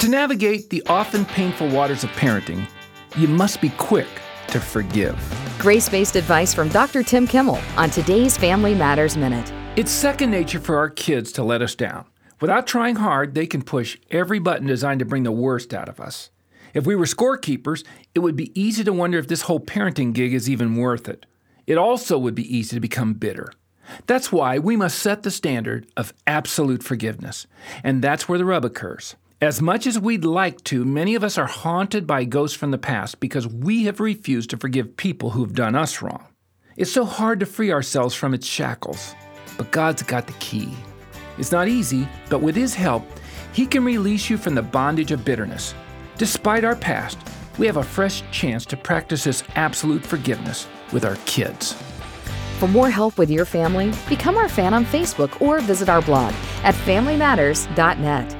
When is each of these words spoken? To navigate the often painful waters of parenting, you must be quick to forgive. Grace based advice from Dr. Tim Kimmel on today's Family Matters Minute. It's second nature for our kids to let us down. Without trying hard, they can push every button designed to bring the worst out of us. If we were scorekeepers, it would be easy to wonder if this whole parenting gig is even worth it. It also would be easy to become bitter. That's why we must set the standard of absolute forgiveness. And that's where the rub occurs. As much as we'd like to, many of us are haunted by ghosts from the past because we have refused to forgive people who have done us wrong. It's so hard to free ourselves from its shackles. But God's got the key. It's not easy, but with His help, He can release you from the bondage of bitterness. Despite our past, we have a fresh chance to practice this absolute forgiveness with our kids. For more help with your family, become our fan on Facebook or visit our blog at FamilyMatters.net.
To 0.00 0.08
navigate 0.08 0.70
the 0.70 0.80
often 0.86 1.24
painful 1.24 1.68
waters 1.70 2.04
of 2.04 2.10
parenting, 2.10 2.68
you 3.16 3.26
must 3.26 3.60
be 3.60 3.70
quick 3.70 4.06
to 4.46 4.60
forgive. 4.60 5.18
Grace 5.58 5.88
based 5.88 6.14
advice 6.14 6.54
from 6.54 6.68
Dr. 6.68 7.02
Tim 7.02 7.26
Kimmel 7.26 7.58
on 7.76 7.90
today's 7.90 8.36
Family 8.36 8.76
Matters 8.76 9.16
Minute. 9.16 9.52
It's 9.74 9.90
second 9.90 10.30
nature 10.30 10.60
for 10.60 10.76
our 10.76 10.88
kids 10.88 11.32
to 11.32 11.42
let 11.42 11.62
us 11.62 11.74
down. 11.74 12.04
Without 12.40 12.68
trying 12.68 12.94
hard, 12.94 13.34
they 13.34 13.44
can 13.44 13.60
push 13.60 13.98
every 14.08 14.38
button 14.38 14.68
designed 14.68 15.00
to 15.00 15.04
bring 15.04 15.24
the 15.24 15.32
worst 15.32 15.74
out 15.74 15.88
of 15.88 15.98
us. 15.98 16.30
If 16.74 16.86
we 16.86 16.94
were 16.94 17.04
scorekeepers, 17.04 17.84
it 18.14 18.20
would 18.20 18.36
be 18.36 18.52
easy 18.58 18.84
to 18.84 18.92
wonder 18.92 19.18
if 19.18 19.26
this 19.26 19.42
whole 19.42 19.58
parenting 19.58 20.12
gig 20.12 20.32
is 20.32 20.48
even 20.48 20.76
worth 20.76 21.08
it. 21.08 21.26
It 21.66 21.76
also 21.76 22.18
would 22.18 22.36
be 22.36 22.56
easy 22.56 22.76
to 22.76 22.80
become 22.80 23.14
bitter. 23.14 23.50
That's 24.06 24.30
why 24.30 24.60
we 24.60 24.76
must 24.76 25.00
set 25.00 25.24
the 25.24 25.32
standard 25.32 25.88
of 25.96 26.14
absolute 26.24 26.84
forgiveness. 26.84 27.48
And 27.82 28.00
that's 28.00 28.28
where 28.28 28.38
the 28.38 28.44
rub 28.44 28.64
occurs. 28.64 29.16
As 29.40 29.62
much 29.62 29.86
as 29.86 30.00
we'd 30.00 30.24
like 30.24 30.64
to, 30.64 30.84
many 30.84 31.14
of 31.14 31.22
us 31.22 31.38
are 31.38 31.46
haunted 31.46 32.08
by 32.08 32.24
ghosts 32.24 32.56
from 32.56 32.72
the 32.72 32.78
past 32.78 33.20
because 33.20 33.46
we 33.46 33.84
have 33.84 34.00
refused 34.00 34.50
to 34.50 34.56
forgive 34.56 34.96
people 34.96 35.30
who 35.30 35.44
have 35.44 35.54
done 35.54 35.76
us 35.76 36.02
wrong. 36.02 36.26
It's 36.76 36.90
so 36.90 37.04
hard 37.04 37.38
to 37.38 37.46
free 37.46 37.70
ourselves 37.70 38.16
from 38.16 38.34
its 38.34 38.48
shackles. 38.48 39.14
But 39.56 39.70
God's 39.70 40.02
got 40.02 40.26
the 40.26 40.32
key. 40.34 40.72
It's 41.38 41.52
not 41.52 41.68
easy, 41.68 42.08
but 42.28 42.42
with 42.42 42.56
His 42.56 42.74
help, 42.74 43.04
He 43.52 43.64
can 43.64 43.84
release 43.84 44.28
you 44.28 44.38
from 44.38 44.56
the 44.56 44.62
bondage 44.62 45.12
of 45.12 45.24
bitterness. 45.24 45.72
Despite 46.16 46.64
our 46.64 46.74
past, 46.74 47.18
we 47.58 47.66
have 47.68 47.76
a 47.76 47.82
fresh 47.84 48.24
chance 48.32 48.66
to 48.66 48.76
practice 48.76 49.22
this 49.22 49.44
absolute 49.54 50.04
forgiveness 50.04 50.66
with 50.92 51.04
our 51.04 51.16
kids. 51.26 51.74
For 52.58 52.66
more 52.66 52.90
help 52.90 53.16
with 53.18 53.30
your 53.30 53.44
family, 53.44 53.92
become 54.08 54.36
our 54.36 54.48
fan 54.48 54.74
on 54.74 54.84
Facebook 54.84 55.40
or 55.40 55.60
visit 55.60 55.88
our 55.88 56.02
blog 56.02 56.34
at 56.64 56.74
FamilyMatters.net. 56.74 58.37